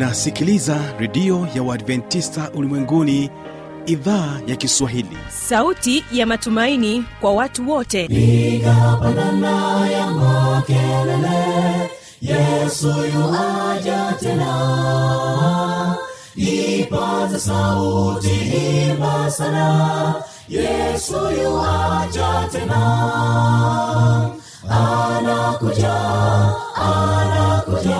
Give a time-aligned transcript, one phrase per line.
[0.00, 3.30] unasikiliza redio ya uadventista ulimwenguni
[3.86, 5.16] idhaa ya kiswahili.
[5.28, 8.08] Sauti ya matumaini kwa watu wote.
[8.08, 8.76] Piga
[9.92, 11.90] ya makelele
[12.22, 15.96] yesu yuaja tena.
[16.36, 18.30] Ipaza sauti
[18.90, 20.14] imba sana
[20.48, 22.80] yesu yuaja tena.
[24.70, 25.94] Anakuja
[26.74, 27.99] anakuja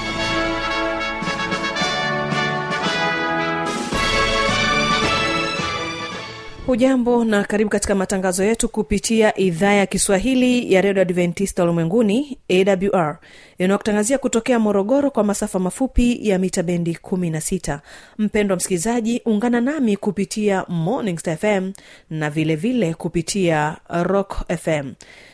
[6.71, 13.17] hujambo na karibu katika matangazo yetu kupitia idhaa ya kiswahili ya redio adventista ulimwenguni awr
[13.57, 17.79] inayokutangazia kutokea morogoro kwa masafa mafupi ya mita bendi 16
[18.17, 21.71] mpendwa msikilizaji ungana nami kupitia morning fm
[22.09, 24.91] na vilevile vile kupitia rock fm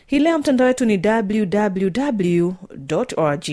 [0.08, 2.52] hii leo mtandao wetu ni www
[3.18, 3.46] org.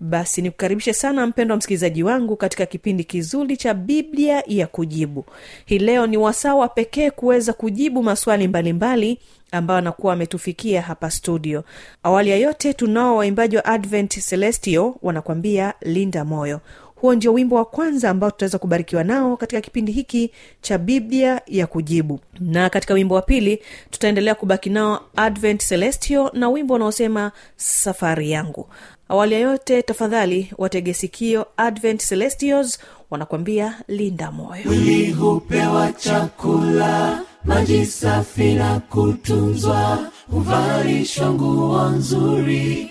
[0.00, 5.24] Basi nikukaribishe sana mpendo wa msikilizaji wangu katika kipindi kizuri cha biblia ya kujibu.
[5.66, 9.18] Hii leo ni wasawa pekee kuweza kujibu maswali mbalimbali mbali,
[9.52, 11.64] ambayo anakuwa ametufikia hapa studio.
[12.02, 16.60] Awali ya yote tunao waimbaji wa advent celestio wanakwambia linda moyo
[17.00, 21.66] huo ndio wimbo wa kwanza ambao tutaweza kubarikiwa nao katika kipindi hiki cha biblia ya
[21.66, 22.20] kujibu.
[22.40, 28.68] Na katika wimbo wa pili tutaendelea kubaki nao advent celestio na wimbo unaosema safari yangu.
[29.08, 32.78] Awali ya yote tafadhali wategesikio advent celestios
[33.10, 34.62] wanakwambia linda moyo.
[34.64, 39.98] Mwili hupewa chakula maji safi na kutunzwa
[40.30, 42.90] huvalishwa nguo nzuri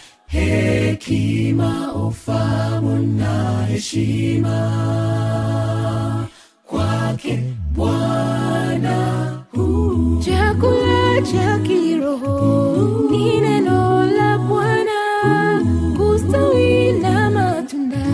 [0.31, 4.57] hekima ufamu na heshima.
[6.65, 7.39] Kwake
[7.75, 8.97] bwana
[9.55, 14.91] huu chakula cha kiroho ni neno la bwana.
[15.97, 18.05] Kustawi na matunda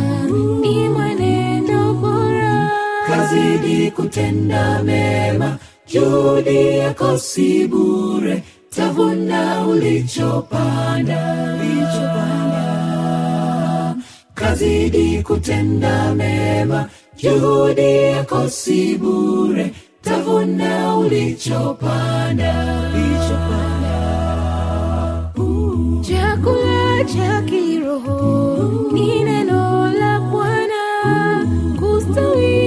[0.61, 2.71] ni mwenendo bora.
[3.07, 5.57] Kazidi kutenda mema
[5.93, 8.43] juhudi yako si bure
[8.77, 11.19] tavuna ulichopanda.
[11.59, 12.63] Ulichopanda.
[14.35, 16.89] Kazidi kutenda mema.
[17.17, 19.73] Juhudi yako si bure.
[20.01, 22.53] Tavuna ulichopanda.
[22.93, 23.97] Ulichopanda.
[26.01, 30.83] Chakula cha kiroho ni neno la bwana.
[31.79, 32.66] Kustawi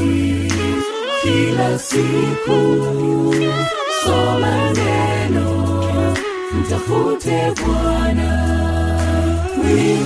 [1.81, 2.59] siku
[4.03, 5.47] soma neno
[6.53, 8.31] mtafute bwana.
[9.57, 10.01] Mwili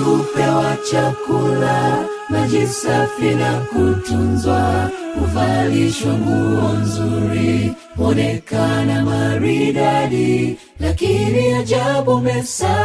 [0.90, 4.90] chakula maji safi na kutunzwa.
[5.20, 10.58] Huvalishwa nguo nzuri mwonekana maridadi.
[10.80, 12.76] Lakini ajabu mesa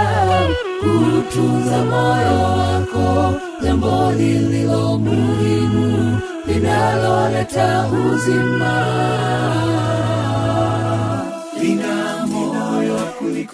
[0.80, 3.34] kutunza moyo wako
[3.64, 8.74] jambo lililo muhimu linaloleta uzima.
[11.62, 12.28] Lina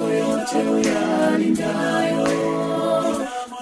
[0.04, 2.28] yote uyalindayo.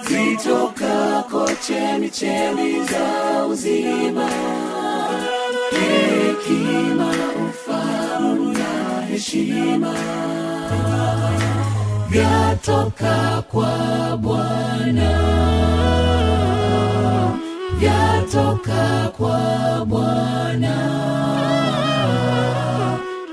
[0.08, 4.28] Zitokako chemichemi za uzima.
[5.70, 7.10] Hekima
[7.48, 9.94] ufahamu na heshima.
[12.08, 15.25] Vyatoka kwa bwana
[18.66, 20.76] vyatoka kwa bwana.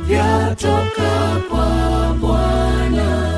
[0.08, 3.30] Vyatoka kwa bwana.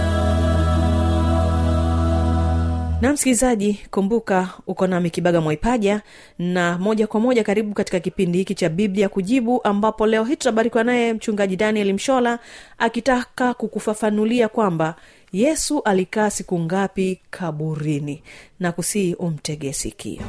[3.01, 6.01] Na msikilizaji kumbuka uko nami kibaga mwaipaja
[6.39, 10.83] na moja kwa moja karibu katika kipindi hiki cha biblia kujibu ambapo leo hii tutabarikiwa
[10.83, 12.39] naye mchungaji daniel mshola
[12.77, 14.95] akitaka kukufafanulia kwamba
[15.31, 18.23] yesu alikaa siku ngapi kaburini.
[18.59, 20.21] Na kusii umtege sikio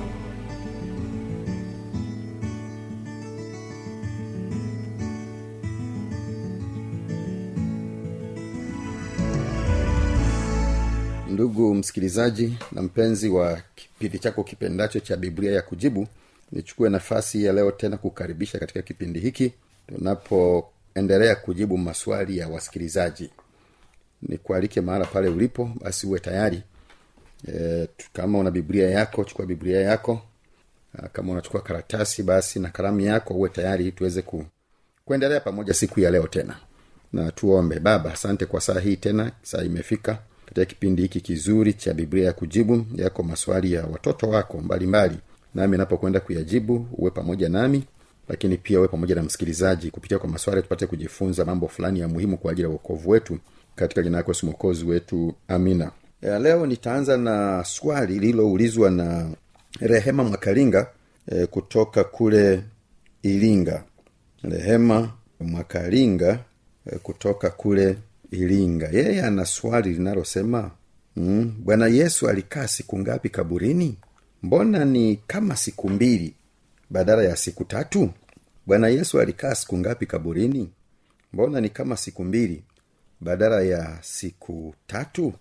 [11.37, 16.07] ndugu msikilizaji na mpenzi wa kipindi chako kipendacho cha biblia ya kujibu
[16.53, 19.53] nichukue nafasi ya leo tena kukaribisha katika kipindi hiki
[19.87, 23.31] tunapoendelea kujibu maswali ya wasikilizaji.
[24.23, 26.63] Nikualike mahala pale ulipo basi uwe tayari.
[27.55, 30.23] E, kama una biblia yako chukua biblia yako.
[31.13, 34.45] Kama unachukua karatasi basi na kalamu yako uwe tayari tuweze ku,
[35.05, 36.57] kuendelea pamoja siku ya leo tena.
[37.13, 37.79] Na tuombe.
[37.81, 42.33] Baba asante kwa saa hii tena saa imefika katika kipindi hiki kizuri cha biblia ya
[42.33, 45.09] kujibu yako maswali ya watoto wako mbalimbali.
[45.15, 45.23] Mbali.
[45.55, 47.85] nami napokwenda kuyajibu uwe pamoja nami
[48.29, 52.39] lakini pia uwe pamoja na msikilizaji kupitia kwa maswali tupate kujifunza mambo fulani ya muhimu
[52.39, 53.39] kwa ajili ya uokovu wetu.
[53.77, 55.91] Katika jina yako mwokozi wetu amina.
[56.23, 59.31] Ya leo nitaanza na swali lililoulizwa na
[59.81, 60.87] rehema mwakalinga
[61.29, 62.63] e, kutoka kule
[63.23, 63.85] iringa.
[64.43, 65.11] Rehema
[65.41, 66.39] mwakalinga
[66.87, 67.97] e, kutoka kule
[68.31, 68.89] iringa.
[68.93, 70.71] Yeye ana swali linalosema
[71.17, 73.99] mm, bwana yesu alikaa siku ngapi kaburini?
[74.43, 76.35] Mbona ni kama siku mbili
[76.91, 78.11] badala ya siku tatu?
[78.67, 80.71] Bwana yesu alikaa siku ngapi kaburini?
[81.33, 82.63] Mbona ni kama siku mbili
[83.21, 85.33] badala ya siku tatu?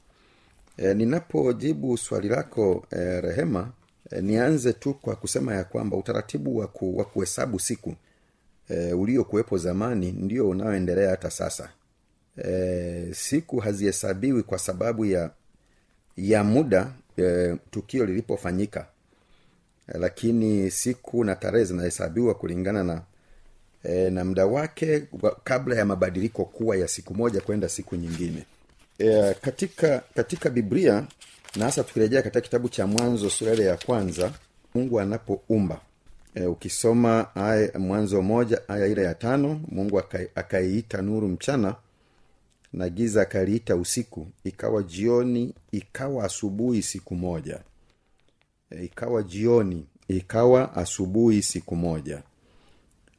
[0.77, 3.71] E, ninapojibu swali lako e, rehema
[4.11, 7.95] e, nianze tu kwa kusema ya kwamba utaratibu wa, ku, kuhesabu siku
[8.69, 11.69] e, uliokuwepo zamani ndio unaoendelea hata sasa
[12.45, 15.31] e, siku hazihesabiwi kwa sababu ya
[16.17, 18.87] ya muda e, tukio lilipofanyika.
[19.93, 23.01] E, lakini siku na tarehe zinahesabiwa kulingana na
[23.83, 25.03] e, na muda wake
[25.43, 28.45] kabla ya mabadiliko kuwa ya siku moja kwenda siku nyingine.
[28.99, 31.07] E, katika katika biblia
[31.55, 34.31] na hasa tukirejea katika kitabu cha mwanzo sura ya kwanza
[34.75, 35.81] mungu anapoumba.
[36.35, 41.75] E, ukisoma aya mwanzo moja aya ile ya tano mungu akai- akaiita nuru mchana
[42.75, 47.59] na giza akaliita usiku ikawa jioni ikawa asubuhi siku moja.
[48.71, 52.23] E, ikawa jioni ikawa asubuhi siku moja.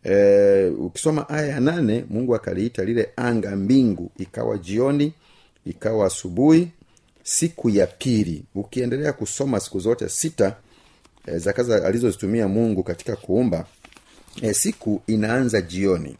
[0.04, 5.12] E, ukisoma aya ya nane mungu akaliita lile anga mbingu ikawa jioni
[5.66, 6.68] ikawa asubuhi
[7.22, 8.44] siku ya pili.
[8.54, 10.56] Ukiendelea kusoma siku zote sita
[11.26, 13.66] e, za alizozitumia mungu katika kuumba
[14.42, 16.16] e, siku inaanza jioni.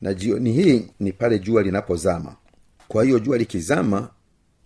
[0.00, 2.36] Na jioni hii ni pale jua linapozama
[2.88, 4.08] kwa hiyo jua likizama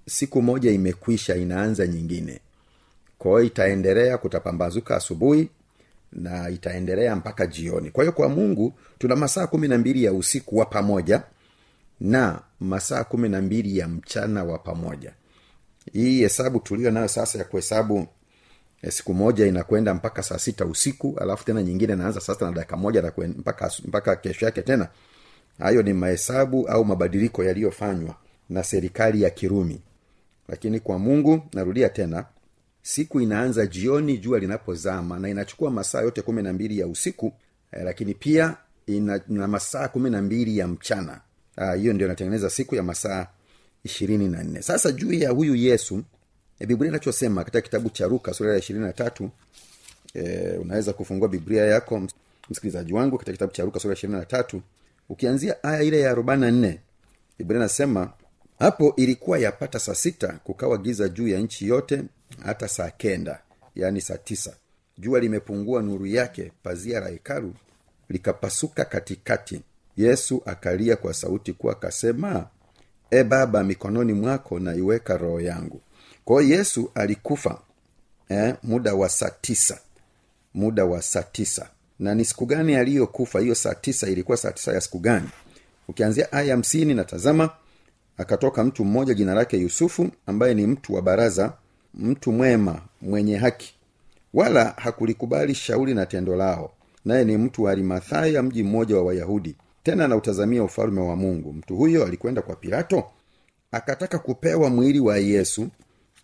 [0.08, 2.40] siku moja imekwisha inaanza nyingine.
[3.18, 5.48] Kwa hiyo itaendelea kutapambazuka asubuhi
[6.12, 7.90] na itaendelea mpaka jioni.
[7.90, 11.22] Kwa hiyo kwa mungu tuna masaa kumi na mbili ya usiku wa pamoja
[12.00, 15.12] na masaa kumi na mbili ya mchana wa pamoja.
[15.92, 18.06] Hii hesabu tulio nayo sasa ya kuhesabu
[18.82, 22.76] eh, siku moja inakwenda mpaka saa sita usiku alafu tena nyingine naanza sasa na dakika
[22.76, 24.88] moja mpaka, mpaka kesho yake tena
[25.58, 28.14] hayo ni mahesabu au mabadiliko yaliyofanywa
[28.50, 29.80] na serikali ya kirumi.
[30.48, 32.24] Lakini kwa mungu narudia tena
[32.82, 37.32] siku inaanza jioni jua linapozama na inachukua masaa yote kumi na mbili ya usiku
[37.72, 41.20] eh, lakini pia ina, ina masaa kumi na mbili ya mchana.
[41.56, 43.26] Ah, hiyo ndio inatengeneza siku ya masaa
[43.84, 44.62] ishirini na nne.
[44.62, 46.02] Sasa juu ya huyu yesu
[46.58, 49.30] e, biblia inachosema katika kitabu cha ruka sura ya ishirini na tatu
[50.14, 52.02] e, unaweza kufungua biblia yako
[52.50, 54.62] msikilizaji wangu katika kitabu cha ruka sura ya ishirini na tatu
[55.08, 56.74] ukianzia aya ile ya arobaini na
[57.38, 58.12] biblia nasema
[58.58, 62.02] hapo ilikuwa yapata saa sita kukawa giza juu ya nchi yote
[62.44, 63.42] hata saa kenda
[63.74, 64.56] yaani saa tisa.
[64.98, 67.54] Jua limepungua nuru yake pazia la hekalu
[68.08, 69.62] likapasuka katikati.
[69.96, 72.46] Yesu akalia kwa sauti kuwa akasema
[73.10, 75.80] e baba mikononi mwako naiweka roho yangu
[76.24, 77.60] kwa yesu alikufa
[78.28, 79.78] eh, muda wa saa tisa
[80.54, 83.40] muda wa saa tisa na ni siku gani aliyokufa?
[83.40, 85.28] Hiyo saa tisa ilikuwa saa tisa ya siku gani?
[85.88, 87.50] Ukianzia aya hamsini na tazama
[88.16, 91.52] akatoka mtu mmoja jina lake yusufu ambaye ni mtu wa baraza
[91.94, 93.74] mtu mwema mwenye haki.
[94.34, 96.72] Wala hakulikubali shauri na tendo lao
[97.04, 99.56] naye ni mtu wa arimathaya mji mmoja wa wayahudi.
[99.82, 101.52] Tena anautazamia ufalume wa mungu.
[101.52, 103.04] Mtu huyo alikwenda kwa pilato
[103.72, 105.68] akataka kupewa mwili wa yesu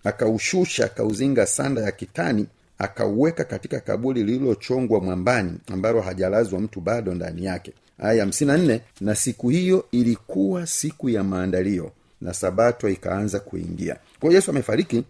[0.05, 2.47] akaushusha akauzinga sanda ya kitani
[2.79, 7.73] akauweka katika kaburi lililochongwa mwambani ambalo hajalazwa mtu bado ndani yake.
[7.99, 13.97] Aya hamsini na nne na siku hiyo ilikuwa siku ya maandalio na sabato ikaanza kuingia.
[14.21, 15.05] Kwao yesu amefariki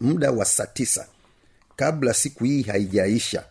[0.00, 1.06] muda wa saa tisa
[1.76, 3.42] kabla siku hii haijaisha.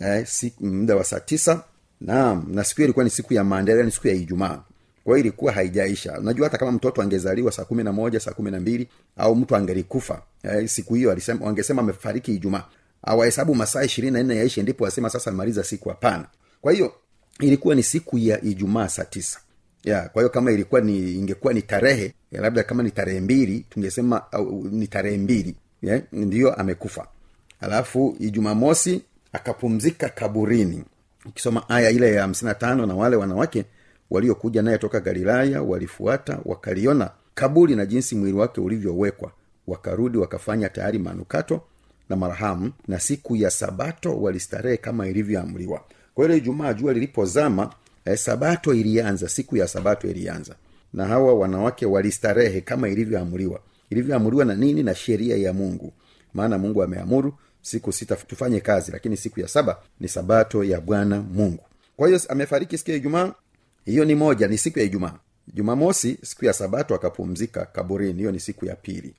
[0.00, 1.64] Eh, siku, muda wa saa tisa
[2.00, 4.62] naam na siku hiyo ilikuwa ni siku ya maandalio ni siku ya ijumaa.
[5.04, 6.18] Kwa hiyo ilikuwa haijaisha.
[6.18, 9.56] Unajua hata kama mtoto angezaliwa saa kumi na moja saa kumi na mbili au mtu
[9.56, 12.64] angelikufa eh, siku hiyo wangesema amefariki ijumaa
[13.02, 15.88] awahesabu masaa ishirini na nne yaishi ndipo wasema sasa amaliza siku.
[15.88, 16.26] Hapana.
[16.60, 16.92] Kwa hiyo
[17.40, 19.40] ilikuwa ni siku ya ijumaa saa tisa.
[19.84, 23.66] Ya kwa hiyo kama ilikuwa ni ingekuwa ni tarehe ya labda kama ni tarehe mbili
[23.70, 25.54] tungesema au, ni tarehe mbili
[26.12, 27.06] ndiyo amekufa.
[27.60, 29.02] Alafu ijumamosi
[29.32, 30.84] akapumzika kaburini.
[31.26, 33.64] Ukisoma aya ile ya hamsini na tano na wale wanawake
[34.10, 39.32] waliokuja naye toka galilaya walifuata wakaliona kaburi na jinsi mwili wake ulivyowekwa.
[39.66, 41.60] Wakarudi wakafanya tayari manukato
[42.08, 45.84] na marhamu na siku ya sabato walistarehe kama ilivyoamriwa.
[46.14, 47.72] Kwa hiyo ijumaa jua lilipozama
[48.04, 50.54] eh, sabato ilianza siku ya sabato ilianza.
[50.92, 53.60] Na hawa wanawake walistarehe kama ilivyoamriwa.
[53.90, 54.82] Ilivyoamriwa na nini?
[54.82, 55.92] Na sheria ya mungu.
[56.34, 61.20] Maana mungu ameamuru siku sita tufanye kazi lakini siku ya saba ni sabato ya bwana
[61.22, 61.64] mungu.
[61.96, 63.32] Kwa hiyo amefariki siku ya ijumaa.
[63.84, 65.14] Hiyo ni moja ni siku ya ijumaa.
[65.54, 68.18] Jumamosi siku ya sabato akapumzika kaburini.
[68.18, 69.14] Hiyo ni siku ya pili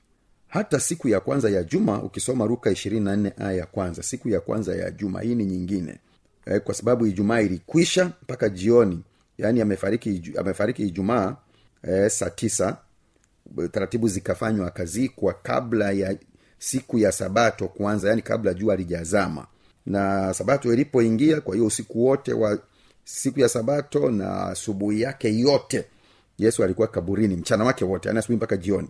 [0.50, 4.30] hata siku ya kwanza ya juma ukisoma ruka ishirini na nne aya ya kwanza siku
[4.30, 5.98] ya kwanza ya juma hii ni nyingine.
[6.46, 9.04] E, kwa sababu ijumaa ilikwisha mpaka jioni
[9.38, 11.36] yaani amefariki amefariki ijumaa
[11.84, 12.78] e, saa tisa.
[13.72, 16.16] Taratibu zikafanywa akazikwa kabla ya
[16.60, 19.48] siku ya sabato kuanza yaani kabla jua lijazama
[19.86, 22.60] na sabato ilipoingia kwa hiyo usiku wote wa
[23.04, 25.86] siku ya sabato na asubuhi yake yote
[26.38, 28.88] yesu alikuwa kaburini mchana wake wote yaani asubuhi mpaka jioni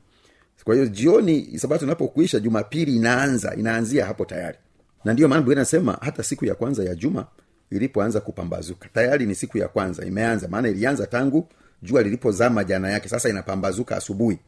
[0.64, 4.58] kwa hiyo jioni sabato inapokuisha jumapili inaanza inaanzia hapo tayari.
[5.06, 7.28] Na ndiyo maana inasema hata siku ya kwanza ya juma
[7.72, 8.90] ilipoanza kupambazuka.
[8.94, 10.48] Tayari ni siku ya kwanza imeanza.
[10.48, 11.48] Maana ilianza tangu
[11.82, 13.10] jua lilipozama jana yake.
[13.10, 14.40] Sasa inapambazuka asubuhi.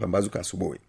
[0.00, 0.80] Pambazuka asubuhi.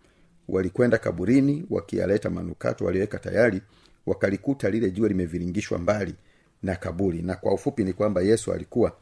[0.47, 3.61] Walikwenda kaburini wakiyaleta manukato waliweka tayari
[4.05, 6.15] wakalikuta lile jua limeviringishwa mbali
[6.63, 7.21] na kaburi.
[7.21, 8.95] Na kwa ufupi ni kwamba yesu alikuwa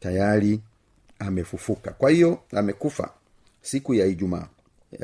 [0.00, 0.60] tayari
[1.18, 1.90] amefufuka.
[1.90, 3.10] Kwa hiyo amekufa
[3.60, 4.48] siku ya ijumaa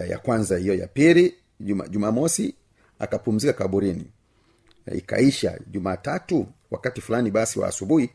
[0.08, 2.54] ya, kwanza hiyo ya pili juma, jumamosi
[2.98, 4.04] akapumzika kaburini.
[4.94, 8.10] Ikaisha jumatatu wakati fulani basi wa asubuhi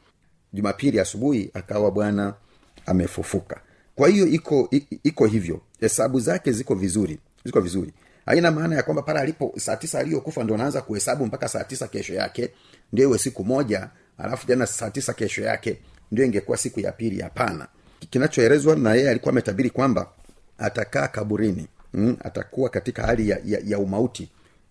[0.53, 2.33] jumapili asubuhi akawa bwana
[2.85, 3.61] amefufuka.
[3.95, 4.69] Kwa hiyo iko
[5.03, 5.61] iko hivyo.
[5.79, 7.93] Hesabu zake ziko vizuri ziko vizuri.
[8.25, 11.87] Haina maana ya kwamba pale alipo saa tisa aliyokufa ndo naanza kuhesabu mpaka saa tisa
[11.87, 12.49] kesho yake
[12.93, 15.77] ndio iwe siku moja alafu tena saa tisa kesho yake
[16.11, 17.21] ndio ingekuwa siku ya pili.
[17.21, 17.67] Hapana.
[18.09, 20.09] Kinachoelezwa na yeye alikuwa ametabiri kwamba
[20.57, 24.29] atakaa kaburini mm, atakuwa katika hali ya, ya, ya umauti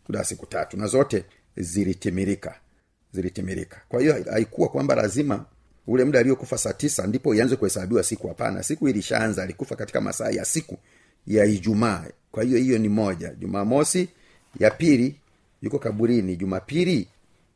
[0.08, 1.24] muda siku tatu na zote
[1.56, 2.54] zilitimirika
[3.12, 3.80] zilitimirika.
[3.88, 5.44] Kwa hiyo haikuwa kwamba lazima
[5.86, 8.62] ule muda aliyokufa saa tisa ndipo ianze kuhesabiwa siku hapana.
[8.62, 10.78] Siku ilishaanza alikufa katika masaa ya siku
[11.26, 12.04] ya ijumaa.
[12.32, 13.34] Kwa hiyo hiyo ni moja.
[13.34, 14.08] Jumamosi
[14.58, 15.16] ya pili
[15.62, 16.36] yuko kaburini.
[16.36, 17.08] Jumapili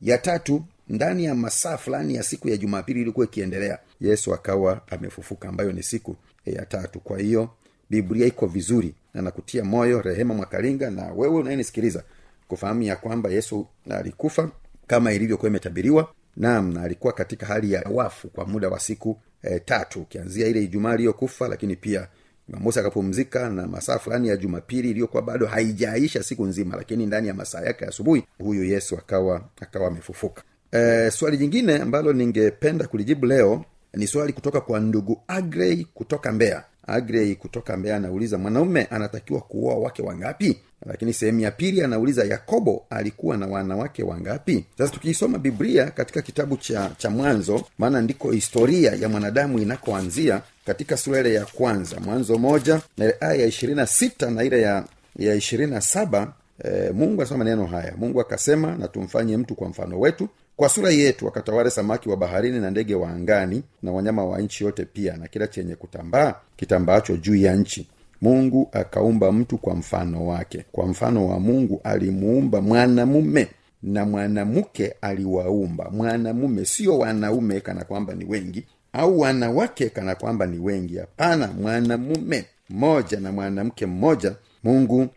[0.03, 3.79] ya tatu ndani ya masaa fulani ya siku ya jumapili ilikuwa ikiendelea.
[4.01, 6.17] Yesu akawa amefufuka ambayo ni siku
[6.47, 7.01] ya tatu.
[7.01, 7.51] Kwa hiyo
[7.91, 12.03] biblia iko vizuri na nakutia moyo rehema mwakalinga na wewe unayenisikiliza
[12.49, 14.51] kufahamu ya kwamba yesu alikufa
[14.87, 19.59] kama ilivyokuwa imetabiriwa naam na alikuwa katika hali ya wafu kwa muda wa siku e,
[19.61, 22.09] tatu ukianzia ile ijumaa iliyokufa lakini pia
[22.49, 27.35] jumamosi akapumzika na masaa fulani ya jumapili iliyokuwa bado haijaisha siku nzima lakini ndani ya
[27.35, 30.43] masaa yake ya asubuhi huyu yesu akawa akawa amefufuka.
[30.73, 33.65] E, swali jingine ambalo ningependa kulijibu leo
[33.97, 36.65] ni swali kutoka kwa ndugu agrey kutoka mbeya.
[36.87, 40.59] Agrey kutoka mbeya anauliza mwanaume anatakiwa kuoa wake wangapi?
[40.87, 44.65] Lakini sehemu ya pili anauliza yakobo alikuwa na wanawake wangapi?
[44.79, 50.97] Sasa tukiisoma biblia katika kitabu cha cha mwanzo maana ndiko historia ya mwanadamu inakoanzia katika
[50.97, 54.61] sura ile ya kwanza mwanzo moja na ile aya ya ishirini na sita na ile
[54.63, 54.85] ya
[55.19, 56.33] ya ishirini na saba
[56.65, 57.95] e, mungu anasema maneno haya.
[57.99, 62.61] Mungu akasema na tumfanye mtu kwa mfano wetu kwa sura yetu wakatawale samaki wa baharini
[62.61, 67.17] na ndege wa angani na wanyama wa nchi yote pia na kila chenye kutambaa kitambaacho
[67.17, 67.89] juu ya nchi.
[68.21, 70.65] Mungu akaumba mtu kwa mfano wake.
[70.73, 73.49] Kwa mfano wa mungu alimuumba mwanamume
[73.83, 75.91] na mwanamke aliwaumba.
[75.91, 80.97] Mwanamume sio wanaume kana kwamba ni wengi au wanawake kana kwamba ni wengi.
[80.99, 84.35] Hapana mwanamume mmoja na mwanamke mmoja
[84.65, 85.09] mungu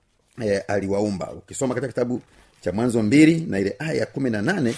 [0.46, 1.32] e, aliwaumba.
[1.32, 2.22] Ukisoma katika kitabu
[2.62, 4.76] cha mwanzo mbili na ile aya ya kumi na nane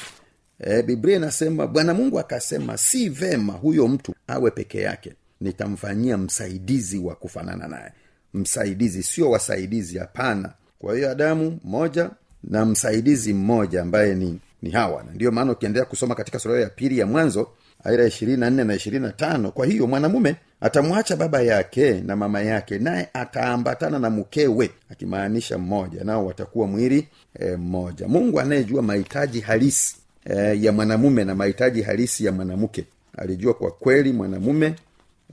[0.64, 5.14] e, biblia inasema bwana mungu akasema si vema huyo mtu awe peke yake.
[5.42, 7.92] Nitamfanyia msaidizi wa kufanana naye.
[8.34, 10.54] Msaidizi sio wasaidizi hapana.
[10.80, 12.10] Kwa hiyo adamu mmoja
[12.44, 15.04] na msaidizi mmoja ambaye ni ni hawa.
[15.04, 17.48] Na ndiyo maana ukiendelea kusoma katika sura ya pili ya mwanzo
[17.84, 22.16] aira ishirini na nne na ishirini na tano kwa hiyo mwanamume atamwacha baba yake na
[22.16, 26.04] mama yake naye ataambatana na mkewe akimaanisha mmoja.
[26.04, 27.08] Nao watakuwa mwili
[27.40, 27.56] e,
[28.08, 32.86] mungu anayejua mahitaji halisi e, ya mwanamume na mahitaji halisi ya mwanamke.
[33.18, 34.76] Alijua kwa kweli mwanamume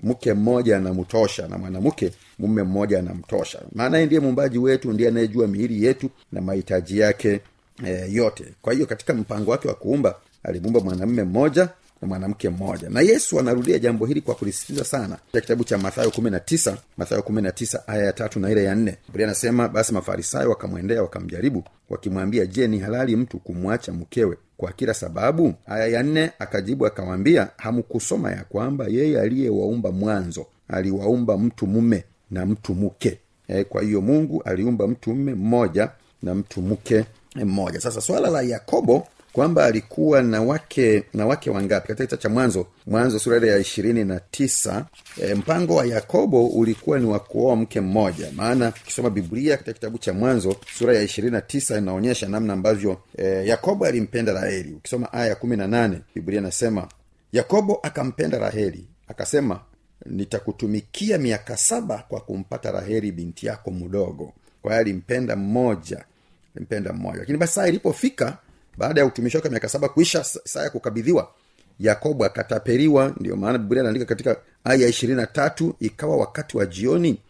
[0.03, 3.63] mke mmoja anamtosha na mwanamke mume mmoja anamtosha.
[3.75, 7.41] Maana ndiye muumbaji wetu ndiye anayejua miili yetu na mahitaji yake
[7.87, 8.45] e, yote.
[8.63, 11.69] Kwa hiyo katika mpango wake wa kuumba alimuumba mwanamume mmoja
[12.03, 12.91] na mwanamke mmoja.
[12.91, 16.77] Na yesu anarudia jambo hili kwa kulisitiza sana katika kitabu cha mathayo kumi na tisa
[16.97, 18.97] mathayo kumi na tisa aya ya tatu na ile ya nne.
[19.09, 24.95] Biblia anasema basi mafarisayo wakamwendea wakamjaribu wakimwambia je ni halali mtu kumwacha mkewe kwa kila
[24.95, 25.55] sababu?
[25.67, 32.47] Aya ya nne akajibu akawambia hamkusoma ya kwamba yeye aliyewaumba mwanzo aliwaumba mtu mume na
[32.47, 35.91] mtu mke e, kwa hiyo mungu aliumba mtu mume mmoja
[36.23, 37.81] na mtu mke mmoja.
[37.81, 41.89] Sasa swala la yakobo kwamba alikuwa na wake na wake wangapi?
[41.89, 44.87] Katika kitabu cha mwanzo mwanzo sura ya ishirini na tisa
[45.23, 48.33] e, mpango wa yakobo ulikuwa ni wa kuoa mke mmoja.
[48.37, 53.01] Maana ukisoma biblia katika kitabu cha mwanzo sura ya ishirini na tisa inaonyesha namna ambavyo
[53.19, 54.73] e, yakobo alimpenda raheli.
[54.73, 56.89] Ukisoma aya ya kumi na nane biblia inasema
[57.33, 59.61] yakobo akampenda raheli akasema
[60.07, 64.33] nitakutumikia miaka saba kwa kumpata raheli binti yako mdogo
[64.63, 66.05] kwa hiyo alimpenda mmoja
[66.57, 67.19] alimpenda mmoja.
[67.19, 68.39] Lakini basi saa ilipofika
[68.79, 71.31] baada ya utumishi wake miaka saba kuisha saa ya kukabidhiwa
[71.81, 73.15] yakobo akatapeliwa.
[73.21, 77.21] Ndio maana biblia anaandika katika aya ya ishirini na tatu ikawa wakati wa jioni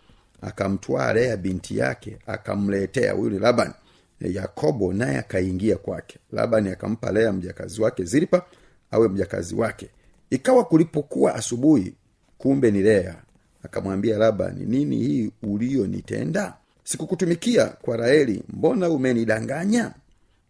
[0.42, 3.12] akamtwaa lea binti yake akamletea.
[3.12, 3.72] Huyu ni laban.
[4.20, 6.18] Yakobo naye akaingia kwake.
[6.32, 8.42] Labani akampa lea mjakazi wake zilpa
[8.90, 9.88] awe mjakazi wake.
[10.30, 11.94] Ikawa kulipokuwa asubuhi
[12.38, 13.16] kumbe ni lea.
[13.62, 16.54] Akamwambia labani nini hii uliyonitenda?
[16.84, 19.92] Sikukutumikia kwa raeli mbona umenidanganya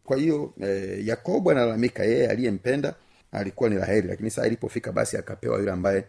[0.09, 2.95] kwa hiyo e, yakobo analalamika yeye aliyempenda
[3.33, 6.05] alikuwa ni raheli lakini saa ilipofika basi akapewa yule ambaye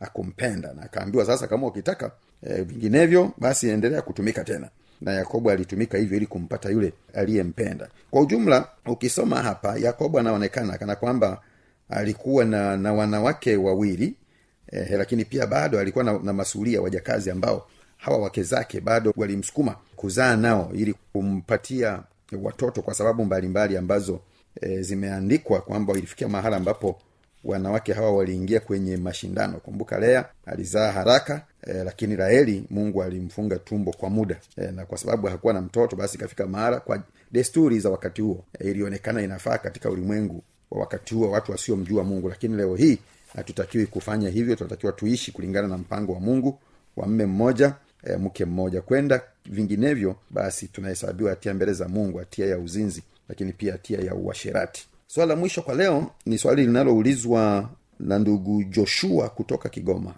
[0.00, 2.10] akumpenda na akaambiwa sasa kama ukitaka
[2.42, 4.68] e, vinginevyo basi endelea kutumika tena.
[5.00, 7.88] Na yakobo alitumika hivyo ili kumpata yule aliyempenda.
[8.10, 11.40] Kwa ujumla ukisoma hapa yakobo anaonekana kana kwamba
[11.88, 14.14] alikuwa na, na wanawake wawili
[14.72, 19.76] eh, lakini pia bado alikuwa na, na masulia wajakazi ambao hawa wake zake bado walimsukuma
[19.96, 22.02] kuzaa nao ili kumpatia
[22.42, 24.20] watoto kwa sababu mbalimbali mbali ambazo
[24.60, 26.98] e, zimeandikwa kwamba ilifikia mahala ambapo
[27.44, 29.58] wanawake hawa waliingia kwenye mashindano.
[29.60, 34.36] Kumbuka lea alizaa haraka e, lakini raheli mungu alimfunga tumbo kwa muda.
[34.56, 38.44] E, na kwa sababu hakuwa na mtoto basi ikafika mahala kwa desturi za wakati huo
[38.60, 42.28] e, ilionekana inafaa katika ulimwengu wa wakati huo watu wasiomjua mungu.
[42.28, 42.98] Lakini leo hii
[43.36, 46.58] hatutakiwi kufanya hivyo tunatakiwa tuishi kulingana na mpango wa mungu
[46.96, 52.46] wa mme mmoja e, mke mmoja kwenda vinginevyo basi tunahesabiwa hatia mbele za mungu hatia
[52.46, 54.86] ya uzinzi lakini pia hatia ya uasherati.
[55.06, 60.14] Swala la mwisho kwa leo ni swali linaloulizwa na ndugu joshua kutoka kigoma.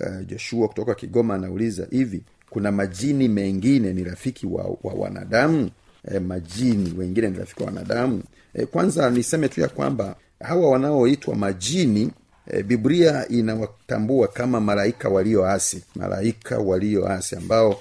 [0.00, 5.70] Uh, joshua kutoka kigoma anauliza hivi kuna majini mengine ni rafiki wa, wa wanadamu?
[6.14, 8.22] E, majini wengine ni rafiki wa wanadamu?
[8.54, 12.10] E, kwanza niseme tu ya kwamba hawa wanaoitwa majini
[12.46, 17.80] e, biblia inawatambua kama malaika walioasi malaika walioasi ambao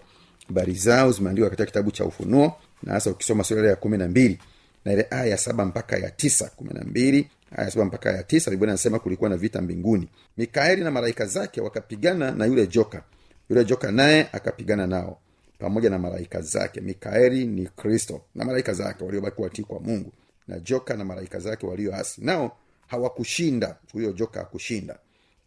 [0.49, 4.39] habari zao zimeandikwa katika kitabu cha ufunuo na hasa ukisoma sura ya kumi na mbili
[4.85, 8.23] na ile aya ya saba mpaka ya tisa kumi na mbili aya saba mpaka ya
[8.23, 10.09] tisa biblia anasema kulikuwa na vita mbinguni.
[10.38, 13.03] Mikaeli na malaika zake wakapigana na yule joka.
[13.49, 15.19] Yule joka naye akapigana nao
[15.59, 16.81] pamoja na malaika zake.
[16.81, 20.12] Mikaeli ni kristo na malaika zake waliobaki watii kwa mungu.
[20.47, 22.57] Na joka na malaika zake walioasi nao
[22.88, 23.75] hawakushinda.
[23.93, 24.99] Huyo joka hakushinda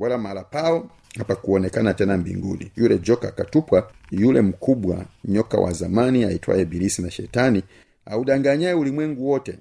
[0.02, 2.72] wala mahala pao hapakuonekana tena mbinguni.
[2.76, 7.62] Yule joka akatupwa yule mkubwa nyoka wa zamani aitwaye bilisi na shetani
[8.06, 9.58] audanganyaye ulimwengu wote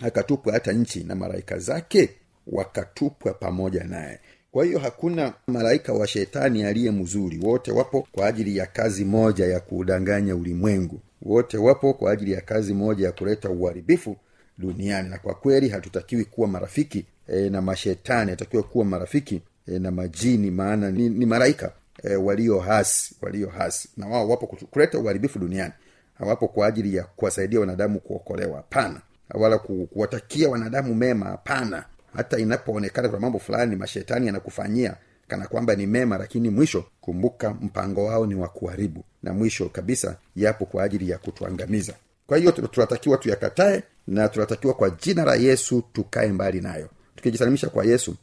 [0.00, 2.10] akatupwa hata nchi na malaika zake
[2.46, 4.18] wakatupwa pamoja naye.
[4.52, 7.38] Kwa hiyo hakuna malaika wa shetani aliye mzuri.
[7.42, 11.00] Wote wapo kwa ajili ya kazi moja ya kuudanganya ulimwengu.
[11.22, 14.16] Wote wapo kwa ajili ya kazi moja ya kuleta uharibifu
[14.58, 15.08] duniani.
[15.08, 18.30] Na kwa kweli hatutakiwi kuwa marafiki e, na mashetani.
[18.30, 21.72] Hatakiwa kuwa marafiki e, na majini maana ni, ni maraika
[22.02, 23.88] e, walio hasi walio hasi.
[23.96, 25.72] Na wao wapo kuleta uharibifu duniani.
[26.18, 29.00] Hawapo kwa ajili ya kuwasaidia wanadamu kuokolewa hapana.
[29.34, 31.84] Wala ku, kuwatakia wanadamu mema hapana.
[32.16, 34.96] Hata inapoonekana kuna mambo fulani mashetani yanakufanyia
[35.28, 39.04] kana kwamba ni mema lakini mwisho kumbuka mpango wao ni wa kuharibu.
[39.22, 41.94] Na mwisho kabisa yapo kwa ajili ya kutuangamiza.
[42.26, 46.88] Kwa hiyo tunatakiwa tuyakatae na tunatakiwa kwa jina la yesu tukae mbali nayo.
[47.16, 48.16] Tukijisalimisha kwa yesu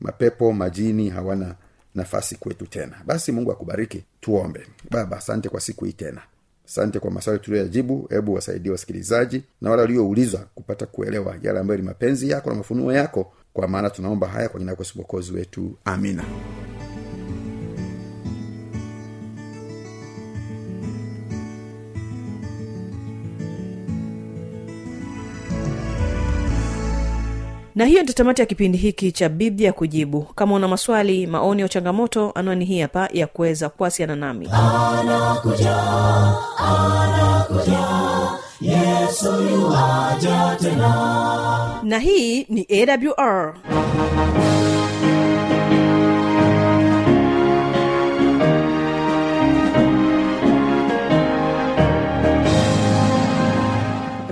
[0.00, 1.54] mapepo majini hawana
[1.94, 2.96] nafasi kwetu tena.
[3.06, 4.66] Basi mungu akubariki tuombe.
[4.90, 6.22] Baba asante kwa siku hii tena.
[6.66, 8.06] Asante kwa maswali tuliyoyajibu.
[8.10, 12.92] Hebu wasaidie wasikilizaji na wale walioulizwa kupata kuelewa yale ambayo ni mapenzi yako na mafunuo
[12.92, 13.32] yako.
[13.52, 15.78] Kwa maana tunaomba haya kwa jina yako Yesu wetu.
[15.84, 16.24] Amina
[27.76, 30.22] na hiyo ndio tamati ya kipindi hiki cha biblia kujibu.
[30.22, 34.48] Kama una maswali maoni au changamoto anwani hii hapa ya kuweza kuwasiliana nami.
[41.82, 43.54] Na hii ni awr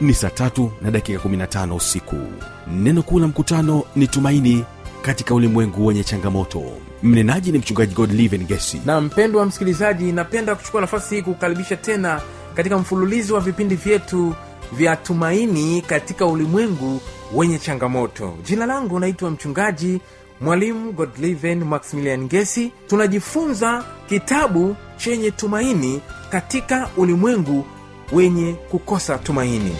[0.00, 2.16] ni saa tatu na dakika 15 usiku.
[2.72, 4.64] Neno kuu la mkutano ni tumaini
[5.02, 6.62] katika ulimwengu wenye changamoto.
[7.02, 8.80] Mnenaji ni mchungaji godliven gesi.
[8.86, 12.20] Na mpendwa msikilizaji napenda kuchukua nafasi hii kukaribisha tena
[12.54, 14.34] katika mfululizo wa vipindi vyetu
[14.72, 17.00] vya tumaini katika ulimwengu
[17.34, 18.34] wenye changamoto.
[18.44, 20.00] Jina langu naitwa mchungaji
[20.40, 22.72] mwalimu godliven maximilian gesi.
[22.86, 27.64] Tunajifunza kitabu chenye tumaini katika ulimwengu
[28.12, 29.76] wenye kukosa tumaini.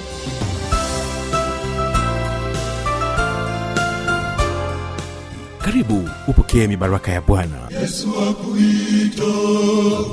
[5.58, 7.58] Karibu upokee mibaraka ya bwana.
[7.80, 9.24] Yesu akuita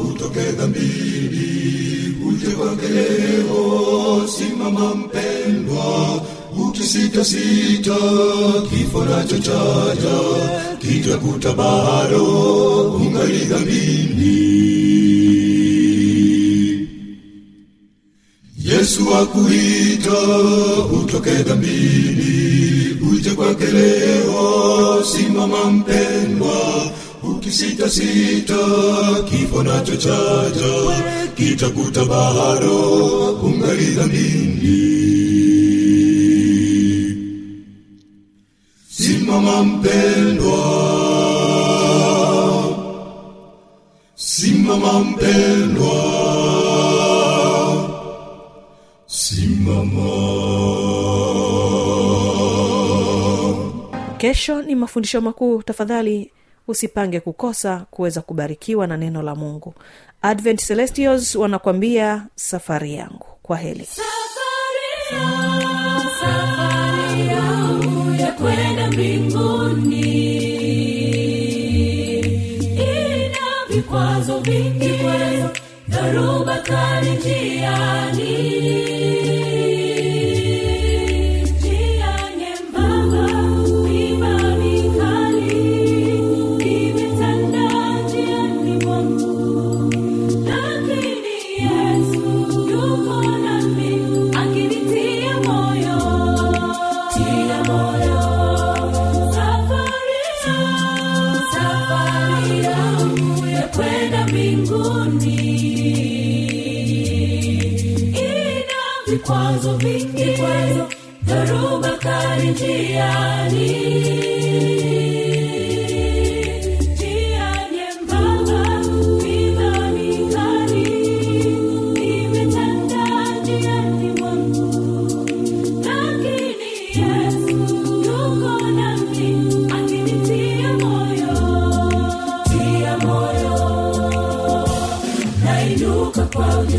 [0.10, 6.22] utoke dhambini uje kwake leo simama mpendwa
[6.68, 7.96] ukisitasita
[8.70, 10.20] kifo nacho chaja
[10.80, 12.24] kitakuta bado
[12.96, 14.83] ungali dhambini
[18.64, 20.20] yesu akuita
[21.02, 26.92] utoke dhambini uje kwake leo simama mpendwa
[27.24, 28.58] ukisitasita
[29.30, 30.74] kifo nacho chaja
[31.36, 32.80] kitakuta bado
[33.44, 34.94] ungali dhambini.
[38.90, 40.64] Simama mpendwa
[44.16, 46.13] simama mpendwa
[54.34, 55.64] kesho ni mafundisho makuu.
[55.64, 56.32] Tafadhali
[56.68, 59.74] usipange kukosa kuweza kubarikiwa na neno la mungu.
[60.22, 63.26] Advent celestials wanakwambia safari yangu.
[63.44, 64.08] Kwa heli safari
[67.28, 70.04] yangu ya kwenda mbinguni.
[72.76, 75.00] Ina vikwazo vingi
[75.88, 78.54] dharuba kali njiani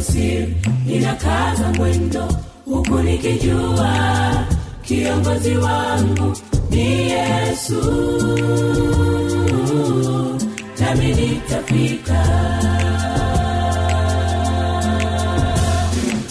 [0.04, 2.28] siri ninakaza mwendo
[2.64, 4.44] huku nikijua
[4.82, 6.36] kiongozi wangu
[6.70, 7.80] ni yesu.
[10.80, 12.24] Nami nitafika.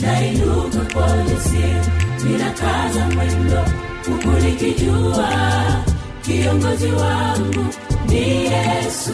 [0.01, 1.81] Nainuka kwa ujasiri
[2.23, 3.61] ninakaza mwendo
[4.05, 5.29] huku nikijua
[6.25, 7.65] kiongozi wangu
[8.09, 9.13] ni yesu.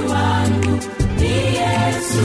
[0.00, 0.78] wangu
[1.18, 2.24] ni Yesu.